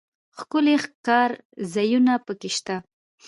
ښکلي 0.37 0.75
ښکارځایونه 0.83 2.13
پکښې 2.25 2.49
شته. 2.55 2.75